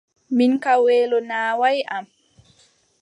Mi 0.35 0.45
kam 0.63 0.77
weelo 0.85 1.17
naawaay 1.29 1.77
am. 1.95 2.05